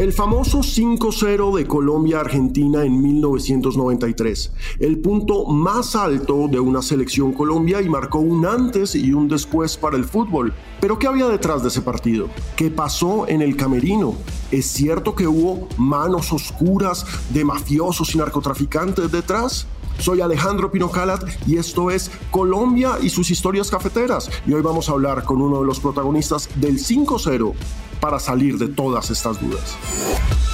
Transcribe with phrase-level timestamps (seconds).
[0.00, 7.82] El famoso 5-0 de Colombia-Argentina en 1993, el punto más alto de una selección Colombia
[7.82, 10.54] y marcó un antes y un después para el fútbol.
[10.80, 12.30] Pero ¿qué había detrás de ese partido?
[12.56, 14.14] ¿Qué pasó en el camerino?
[14.50, 19.66] ¿Es cierto que hubo manos oscuras de mafiosos y narcotraficantes detrás?
[20.00, 24.30] Soy Alejandro Pinocalat y esto es Colombia y sus historias cafeteras.
[24.46, 27.54] Y hoy vamos a hablar con uno de los protagonistas del 5-0
[28.00, 29.76] para salir de todas estas dudas.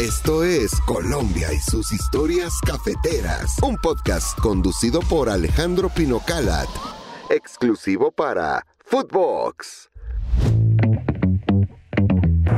[0.01, 6.69] Esto es Colombia y sus historias cafeteras, un podcast conducido por Alejandro Pinocalat,
[7.31, 9.91] exclusivo para Footbox.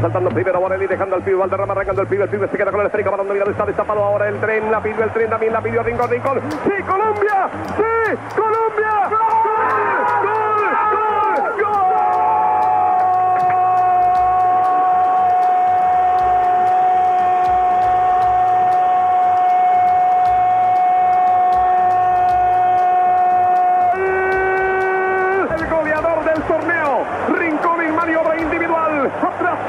[0.00, 2.80] Saltando primero Borelli, dejando al pibe, Valderrama arrancando el pibe, el pibe se queda con
[2.80, 5.60] el esférico, balón dominado, está destapado ahora el tren, la pidió el tren, también la
[5.60, 7.50] pidió Rincón, Rincón, ¡Sí, Colombia!
[7.76, 9.08] ¡Sí, Colombia!
[9.10, 9.47] ¡Gol!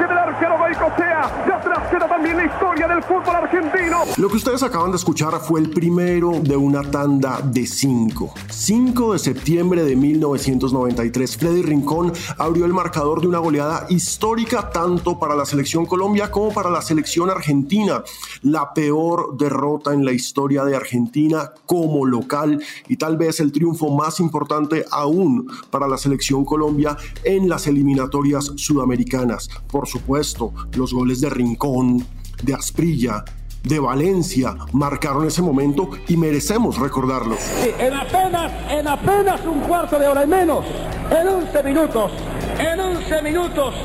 [0.04, 4.04] Atrás queda el Goicochea, y atrás también la historia del fútbol argentino.
[4.18, 8.34] Lo que ustedes acaban de escuchar fue el primero de una tanda de cinco.
[8.50, 15.20] 5 de septiembre de 1993, Freddy Rincón abrió el marcador de una goleada histórica tanto
[15.20, 18.04] para la selección Colombia como para la selección argentina.
[18.42, 23.96] La peor derrota en la historia de Argentina como local y tal vez el triunfo
[23.96, 29.50] más importante aún para la selección Colombia en las eliminatorias sudamericanas.
[29.72, 32.06] Por supuesto, los goles de Rincón,
[32.42, 33.26] de Asprilla,
[33.64, 37.36] de Valencia marcaron ese momento y merecemos recordarlo.
[37.62, 40.64] Sí, en apenas, en apenas un cuarto de hora y menos,
[41.12, 42.12] en 11 minutos,
[42.58, 43.76] en 11 minutos,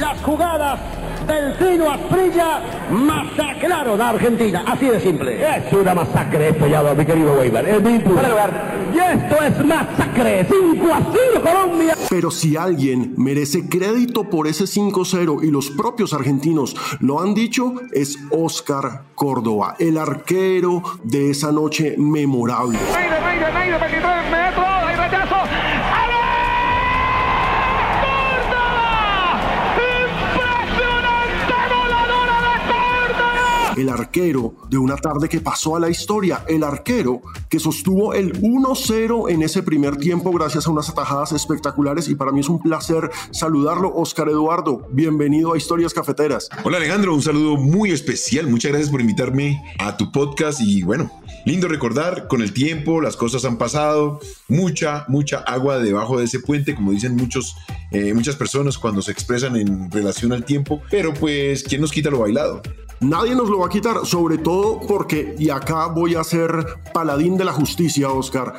[0.00, 0.80] las jugadas
[1.30, 5.40] del Fino Asprilla masacraron a Argentina, así de simple.
[5.40, 7.68] Es una masacre esto ya, mi querido Weber.
[7.68, 8.80] Es mi lugar.
[8.92, 11.94] Y esto es masacre, 5 a 0 Colombia.
[12.08, 17.74] Pero si alguien merece crédito por ese 5-0 y los propios argentinos lo han dicho,
[17.92, 22.78] es Oscar Córdoba, el arquero de esa noche memorable.
[33.80, 38.38] El arquero de una tarde que pasó a la historia, el arquero que sostuvo el
[38.38, 42.60] 1-0 en ese primer tiempo gracias a unas atajadas espectaculares y para mí es un
[42.60, 43.90] placer saludarlo.
[43.94, 46.50] Oscar Eduardo, bienvenido a Historias Cafeteras.
[46.62, 48.48] Hola Alejandro, un saludo muy especial.
[48.48, 51.10] Muchas gracias por invitarme a tu podcast y bueno,
[51.46, 56.40] lindo recordar, con el tiempo las cosas han pasado, mucha, mucha agua debajo de ese
[56.40, 57.56] puente, como dicen muchos,
[57.92, 62.10] eh, muchas personas cuando se expresan en relación al tiempo, pero pues, ¿quién nos quita
[62.10, 62.60] lo bailado?
[63.00, 66.50] Nadie nos lo va a quitar, sobre todo porque, y acá voy a ser
[66.92, 68.58] paladín de la justicia, Oscar.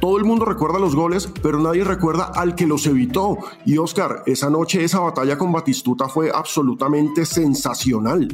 [0.00, 3.38] Todo el mundo recuerda los goles, pero nadie recuerda al que los evitó.
[3.64, 8.28] Y Oscar, esa noche, esa batalla con Batistuta fue absolutamente sensacional.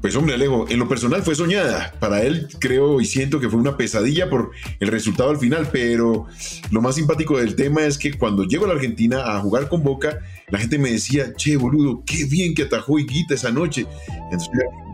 [0.00, 1.92] Pues hombre, Alejo, en lo personal fue soñada.
[1.98, 6.26] Para él creo y siento que fue una pesadilla por el resultado al final, pero
[6.70, 9.82] lo más simpático del tema es que cuando llego a la Argentina a jugar con
[9.82, 13.86] Boca, la gente me decía, che, boludo, qué bien que atajó Higuita esa noche.
[14.30, 14.48] Entonces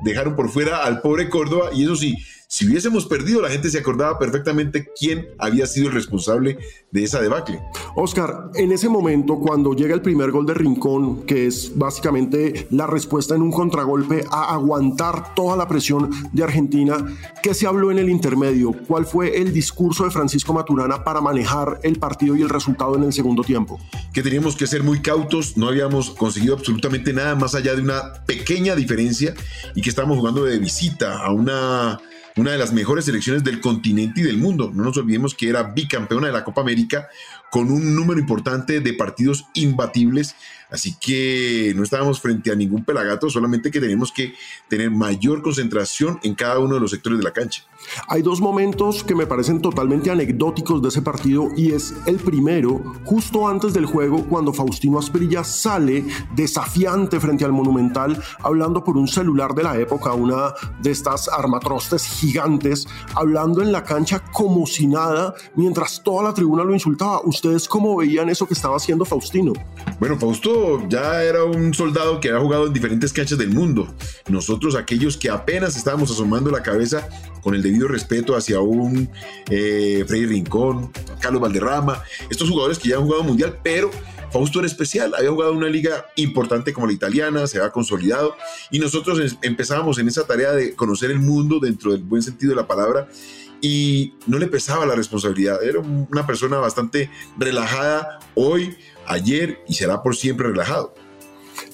[0.05, 2.17] dejaron por fuera al pobre Córdoba y eso sí,
[2.49, 6.59] si hubiésemos perdido, la gente se acordaba perfectamente quién había sido el responsable
[6.91, 7.61] de esa debacle.
[7.97, 12.87] Oscar, en ese momento, cuando llega el primer gol de Rincón, que es básicamente la
[12.87, 16.97] respuesta en un contragolpe a aguantar toda la presión de Argentina,
[17.43, 18.73] ¿qué se habló en el intermedio?
[18.87, 23.05] ¿Cuál fue el discurso de Francisco Maturana para manejar el partido y el resultado en
[23.05, 23.81] el segundo tiempo?
[24.13, 28.25] Que teníamos que ser muy cautos, no habíamos conseguido absolutamente nada más allá de una
[28.27, 29.35] pequeña diferencia
[29.75, 32.01] y que estábamos jugando de visita a una
[32.37, 34.71] una de las mejores selecciones del continente y del mundo.
[34.75, 37.09] No nos olvidemos que era bicampeona de la Copa América
[37.51, 40.35] con un número importante de partidos imbatibles.
[40.75, 44.35] Así que no estábamos frente a ningún pelagato, solamente que tenemos que
[44.69, 47.63] tener mayor concentración en cada uno de los sectores de la cancha.
[48.09, 52.83] Hay dos momentos que me parecen totalmente anecdóticos de ese partido y es el primero,
[53.05, 56.05] justo antes del juego, cuando Faustino Asprilla sale
[56.35, 62.05] desafiante frente al Monumental, hablando por un celular de la época, una de estas armatrostes
[62.05, 67.21] gigantes, hablando en la cancha como si nada, mientras toda la tribuna lo insultaba.
[67.25, 69.53] ¿Ustedes cómo veían eso que estaba haciendo Faustino?
[70.01, 73.95] Bueno, Fausto ya era un soldado que había jugado en diferentes canchas del mundo.
[74.29, 77.09] Nosotros, aquellos que apenas estábamos asomando la cabeza
[77.43, 79.09] con el debido respeto hacia un
[79.51, 80.91] eh, Freddy Rincón,
[81.21, 83.91] Carlos Valderrama, estos jugadores que ya han jugado mundial, pero
[84.35, 88.35] Fausto era especial, había jugado una liga importante como la italiana, se había consolidado
[88.71, 92.57] y nosotros empezábamos en esa tarea de conocer el mundo dentro del buen sentido de
[92.57, 93.07] la palabra
[93.65, 95.65] y no le pesaba la responsabilidad.
[95.65, 97.09] Era una persona bastante
[97.39, 98.77] relajada hoy,
[99.07, 100.93] ayer y será por siempre relajado.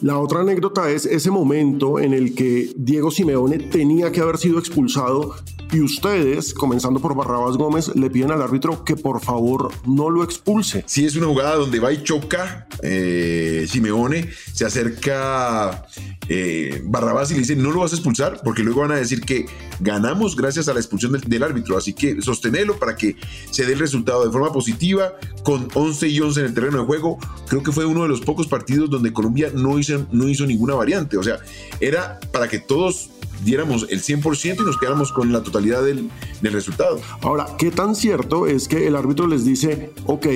[0.00, 4.60] La otra anécdota es ese momento en el que Diego Simeone tenía que haber sido
[4.60, 5.34] expulsado
[5.72, 10.24] y ustedes, comenzando por Barrabás Gómez, le piden al árbitro que por favor no lo
[10.24, 10.84] expulse.
[10.86, 15.86] Sí, es una jugada donde va y choca eh, Simeone, se acerca
[16.28, 19.20] eh, Barrabás y le dice no lo vas a expulsar porque luego van a decir
[19.20, 19.46] que
[19.80, 23.16] ganamos gracias a la expulsión del, árbitro, así que sostenelo para que
[23.50, 25.14] se dé el resultado de forma positiva
[25.44, 27.18] con 11 y 11 en el terreno de juego.
[27.48, 30.74] Creo que fue uno de los pocos partidos donde Colombia no hizo, no hizo ninguna
[30.74, 31.38] variante, o sea,
[31.80, 33.10] era para que todos
[33.44, 36.10] diéramos el 100% y nos quedáramos con la totalidad del,
[36.40, 37.00] del, resultado.
[37.22, 40.26] Ahora, ¿qué tan cierto es que el árbitro les dice, ok,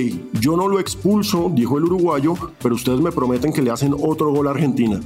[0.41, 4.31] yo no lo expulso, dijo el uruguayo, pero ustedes me prometen que le hacen otro
[4.31, 5.01] gol a Argentina?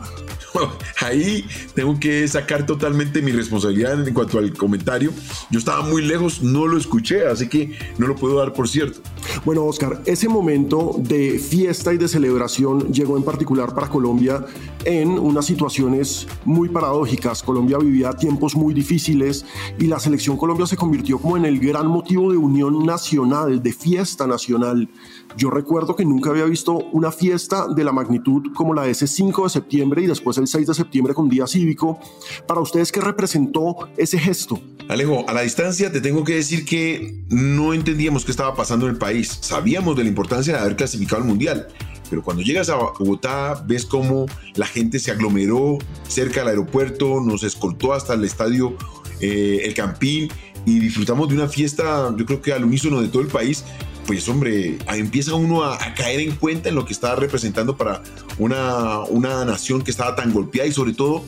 [1.01, 5.13] Ahí tengo que sacar totalmente mi responsabilidad en cuanto al comentario.
[5.51, 9.01] Yo estaba muy lejos, no lo escuché, así que no lo puedo dar por cierto.
[9.45, 14.45] Bueno, Oscar, ese momento de fiesta y de celebración llegó en particular para Colombia
[14.85, 17.43] en unas situaciones muy paradójicas.
[17.43, 19.45] Colombia vivía tiempos muy difíciles
[19.79, 23.73] y la selección Colombia se convirtió como en el gran motivo de unión nacional, de
[23.73, 24.89] fiesta nacional.
[25.37, 29.07] Yo recuerdo que nunca había visto una fiesta de la magnitud como la de ese
[29.07, 31.99] 5 de septiembre y después el 6 de septiembre con Día Cívico.
[32.47, 34.61] Para ustedes, ¿qué representó ese gesto?
[34.89, 38.93] Alejo, a la distancia te tengo que decir que no entendíamos qué estaba pasando en
[38.93, 39.39] el país.
[39.43, 41.69] Sabíamos de la importancia de haber clasificado al Mundial,
[42.09, 47.43] pero cuando llegas a Bogotá ves cómo la gente se aglomeró cerca del aeropuerto, nos
[47.43, 48.77] escoltó hasta el estadio
[49.21, 50.29] eh, El Campín
[50.65, 53.65] y disfrutamos de una fiesta, yo creo que al unísono de todo el país,
[54.07, 58.03] pues hombre, empieza uno a, caer en cuenta en lo que está representando para
[58.39, 61.25] una, una nación que estaba tan golpeada y sobre todo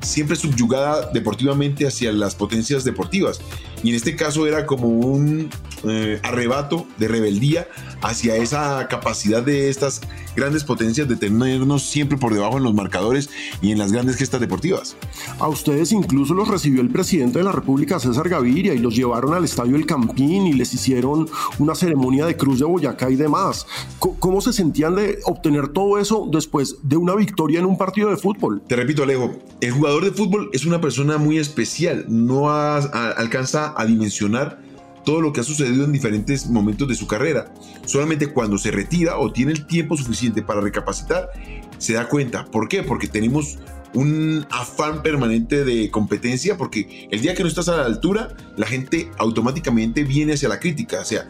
[0.00, 3.40] siempre subyugada deportivamente hacia las potencias deportivas.
[3.82, 5.50] Y en este caso era como un
[5.84, 7.66] eh, arrebato de rebeldía
[8.02, 10.00] hacia esa capacidad de estas
[10.36, 13.30] grandes potencias de tenernos siempre por debajo en los marcadores
[13.60, 14.96] y en las grandes gestas deportivas.
[15.38, 19.34] A ustedes incluso los recibió el presidente de la República, César Gaviria, y los llevaron
[19.34, 21.28] al estadio El Campín y les hicieron
[21.58, 23.66] una ceremonia de Cruz de Boyacá y demás.
[23.98, 28.16] ¿Cómo se sentían de obtener todo eso después de una victoria en un partido de
[28.16, 28.62] fútbol?
[28.66, 33.84] Te repito, Alejo, el jugador de fútbol es una persona muy especial, no alcanza a
[33.84, 34.58] dimensionar
[35.04, 37.52] todo lo que ha sucedido en diferentes momentos de su carrera.
[37.86, 41.30] Solamente cuando se retira o tiene el tiempo suficiente para recapacitar,
[41.78, 42.44] se da cuenta.
[42.44, 42.82] ¿Por qué?
[42.82, 43.58] Porque tenemos
[43.94, 48.66] un afán permanente de competencia, porque el día que no estás a la altura, la
[48.66, 51.00] gente automáticamente viene hacia la crítica.
[51.00, 51.28] O sea,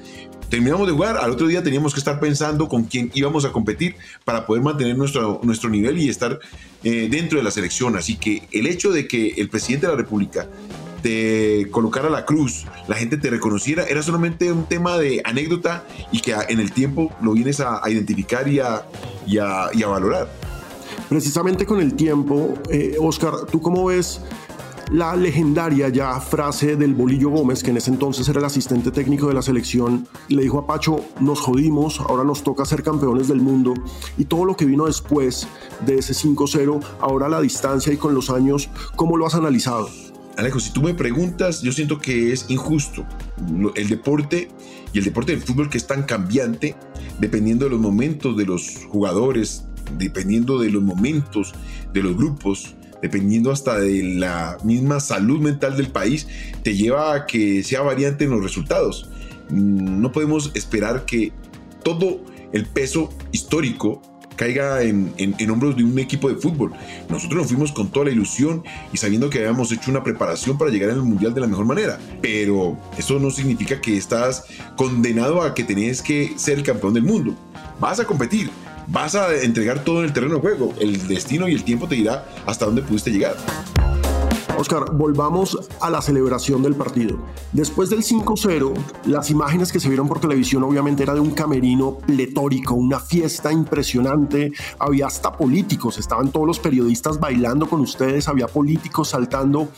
[0.49, 3.95] terminamos de jugar, al otro día teníamos que estar pensando con quién íbamos a competir
[4.25, 6.39] para poder mantener nuestro, nuestro nivel y estar
[6.85, 7.97] eh, dentro de la selección.
[7.97, 10.49] Así que el hecho de que el presidente de la República
[11.03, 16.21] te colocara la cruz, la gente te reconociera, era solamente un tema de anécdota y
[16.21, 20.29] que en el tiempo lo vienes a, identificar y a, a, valorar.
[21.09, 24.21] Precisamente con el tiempo, eh, Oscar, ¿tú cómo ves
[24.91, 29.29] la legendaria ya frase del Bolillo Gómez, que en ese entonces era el asistente técnico
[29.29, 33.41] de la selección, le dijo a Pacho, nos jodimos, ahora nos toca ser campeones del
[33.41, 33.75] mundo,
[34.19, 35.47] y todo lo que vino después
[35.87, 39.89] de ese 5-0, ahora la distancia y con los años, ¿cómo lo has analizado?
[40.41, 43.07] Alejo, si tú me preguntas, yo siento que es injusto.
[43.75, 44.49] El deporte
[44.91, 46.75] y el deporte del fútbol que es tan cambiante,
[47.19, 49.67] dependiendo de los momentos de los jugadores,
[49.99, 51.53] dependiendo de los momentos
[51.93, 56.27] de los grupos, dependiendo hasta de la misma salud mental del país,
[56.63, 59.11] te lleva a que sea variante en los resultados.
[59.51, 61.35] Mm, no podemos esperar que
[61.85, 64.01] todo el peso histórico
[64.41, 66.73] caiga en, hombros de un equipo de fútbol.
[67.11, 70.71] Nosotros nos fuimos con toda la ilusión y sabiendo que habíamos hecho una preparación para
[70.71, 71.99] llegar al Mundial de la mejor manera.
[72.23, 74.45] Pero eso no significa que estás
[74.77, 77.35] condenado a que tenés que ser el campeón del mundo.
[77.79, 78.49] Vas a competir,
[78.87, 80.73] vas a entregar todo en el terreno de juego.
[80.81, 83.37] El destino y el tiempo te dirá hasta dónde pudiste llegar.
[84.61, 87.17] Oscar, volvamos a la celebración del partido.
[87.53, 88.75] Después del 5-0,
[89.07, 93.51] las imágenes que se vieron por televisión obviamente era de un camerino pletórico, una fiesta
[93.51, 99.71] impresionante, había hasta políticos, estaban todos los periodistas bailando con ustedes, había políticos saltando.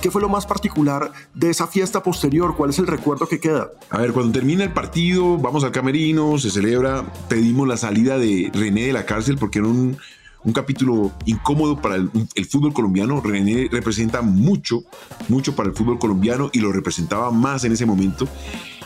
[0.00, 2.54] ¿Qué fue lo más particular de esa fiesta posterior?
[2.56, 3.72] ¿Cuál es el recuerdo que queda?
[3.90, 8.52] A ver, cuando termina el partido, vamos al camerino, se celebra, pedimos la salida de
[8.54, 9.98] René de la cárcel porque era un
[10.44, 12.10] un capítulo incómodo para el,
[12.48, 13.20] fútbol colombiano.
[13.20, 14.82] René representa mucho,
[15.28, 18.28] mucho para el fútbol colombiano y lo representaba más en ese momento.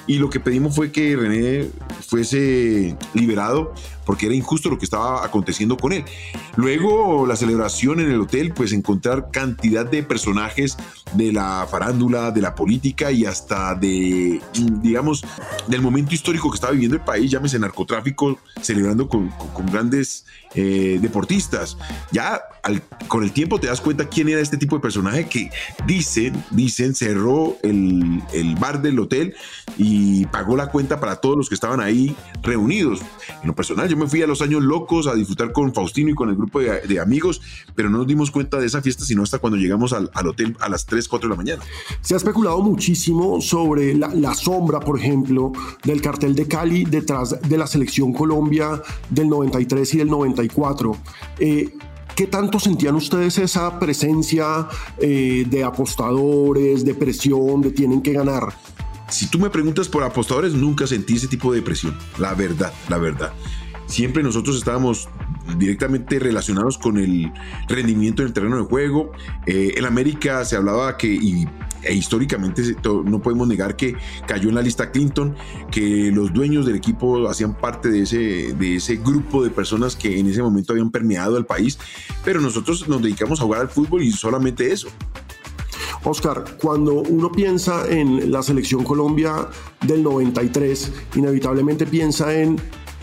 [0.06, 1.68] Y lo que pedimos fue que René
[2.00, 3.72] fuese liberado
[4.04, 6.04] porque era injusto lo que estaba aconteciendo con él.
[6.56, 10.76] Luego la celebración en el hotel, pues encontrar cantidad de personajes
[11.14, 14.40] de la farándula, de la política y hasta de,
[14.80, 15.24] digamos,
[15.66, 19.32] del momento histórico que estaba viviendo el país, llámese narcotráfico, celebrando con,
[19.70, 21.76] grandes eh, deportistas.
[22.10, 22.42] Ya
[23.08, 25.50] con el tiempo te das cuenta quién era este tipo de personaje que
[25.86, 29.34] dicen, dicen, cerró el, el bar del hotel
[29.76, 33.00] y pagó la cuenta para todos los que estaban ahí reunidos.
[33.42, 36.14] En lo personal, yo me fui a los años locos a disfrutar con Faustino y
[36.14, 37.42] con el grupo de, amigos,
[37.74, 40.70] pero no nos dimos cuenta de esa fiesta sino hasta cuando llegamos al, hotel a
[40.70, 41.62] las 3, 4 de la mañana.
[42.00, 45.52] Se ha especulado muchísimo sobre la, sombra, por ejemplo,
[45.84, 48.80] del cartel de Cali detrás de la selección Colombia
[49.10, 50.96] del 93 y del 94.
[51.38, 51.74] Eh,
[52.16, 54.68] ¿Qué tanto sentían ustedes esa presencia
[54.98, 58.54] eh, de apostadores, de presión, de tienen que ganar?
[59.08, 61.94] Si tú me preguntas por apostadores, nunca sentí ese tipo de presión.
[62.18, 63.32] La verdad, la verdad
[63.92, 65.08] siempre nosotros estábamos
[65.58, 67.30] directamente relacionados con el
[67.68, 69.12] rendimiento en el terreno de juego.
[69.46, 71.46] Eh, en América se hablaba que, y,
[71.82, 72.62] e históricamente
[73.04, 73.94] no podemos negar que
[74.26, 75.34] cayó en la lista Clinton,
[75.70, 80.18] que los dueños del equipo hacían parte de ese, de ese grupo de personas que
[80.18, 81.78] en ese momento habían permeado el país,
[82.24, 84.88] pero nosotros nos dedicamos a jugar al fútbol y solamente eso.
[86.04, 89.48] Oscar, cuando uno piensa en la selección Colombia
[89.86, 92.56] del 93, inevitablemente piensa en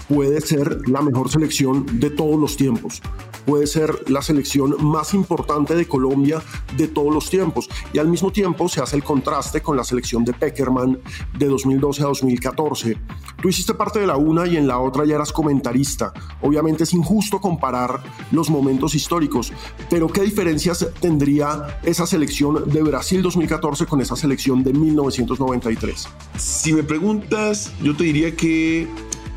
[0.09, 3.01] puede ser la mejor selección de todos los tiempos.
[3.45, 6.41] Puede ser la selección más importante de Colombia
[6.75, 7.69] de todos los tiempos.
[7.93, 10.99] Y al mismo tiempo se hace el contraste con la selección de Peckerman
[11.37, 12.97] de 2012 a 2014.
[13.41, 16.11] Tú hiciste parte de la una y en la otra ya eras comentarista.
[16.41, 18.01] Obviamente es injusto comparar
[18.31, 19.53] los momentos históricos,
[19.89, 26.07] pero ¿qué diferencias tendría esa selección de Brasil 2014 con esa selección de 1993?
[26.37, 28.87] Si me preguntas, yo te diría que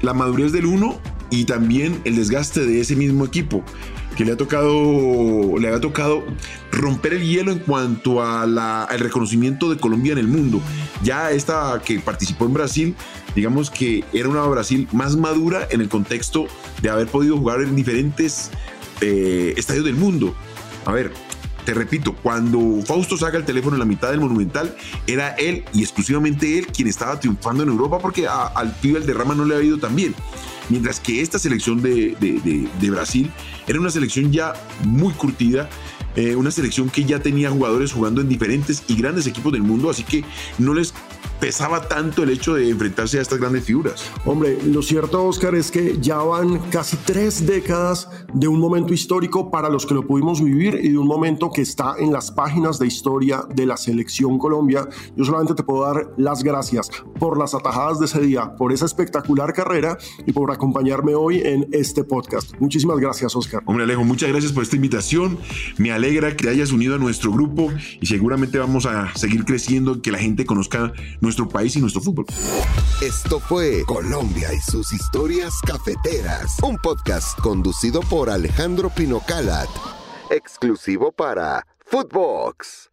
[0.03, 3.65] la madurez del uno y también el desgaste de ese mismo equipo
[4.17, 6.23] que le ha tocado le ha tocado
[6.71, 10.61] romper el hielo en cuanto al reconocimiento de Colombia en el mundo.
[11.03, 12.95] Ya esta que participó en Brasil,
[13.35, 16.47] digamos que era una Brasil más madura en el contexto
[16.83, 18.51] de haber podido jugar en diferentes
[19.01, 20.35] eh, estadios del mundo.
[20.85, 21.13] A ver,
[21.65, 24.77] te repito, cuando Fausto saca el teléfono en la mitad del Monumental,
[25.07, 29.35] era él y exclusivamente él quien estaba triunfando en Europa porque al pibe el derrama
[29.35, 30.15] no le ha ido tan bien.
[30.69, 33.31] Mientras que esta selección de, de, Brasil
[33.67, 34.55] era una selección ya
[34.85, 35.69] muy curtida,
[36.15, 39.91] eh, una selección que ya tenía jugadores jugando en diferentes y grandes equipos del mundo,
[39.91, 40.25] así que
[40.59, 40.92] no les
[41.43, 44.09] pesaba tanto el hecho de enfrentarse a estas grandes figuras.
[44.25, 49.51] Hombre, lo cierto, Oscar, es que ya van casi tres décadas de un momento histórico
[49.51, 52.79] para los que lo pudimos vivir y de un momento que está en las páginas
[52.79, 54.89] de historia de la selección Colombia.
[55.17, 58.87] Yo solamente te puedo dar las gracias por las atajadas de ese día, por esa
[58.87, 62.53] espectacular carrera y por acompañarme hoy en este podcast.
[62.61, 63.65] Muchísimas gracias, Oscar.
[63.67, 65.39] Hombre, Alejo, muchas gracias por esta invitación.
[65.77, 70.01] Me alegra que te hayas unido a nuestro grupo y seguramente vamos a seguir creciendo,
[70.03, 72.27] que la gente conozca nuestro nuestro país y nuestro fútbol.
[73.01, 79.69] Esto fue Colombia y sus historias cafeteras, un podcast conducido por Alejandro Pinocalat,
[80.31, 82.92] exclusivo para Footbox.